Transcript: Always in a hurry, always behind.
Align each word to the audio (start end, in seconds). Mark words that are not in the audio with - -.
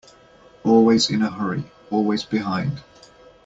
Always 0.63 1.11
in 1.11 1.21
a 1.21 1.29
hurry, 1.29 1.63
always 1.91 2.25
behind. 2.25 2.81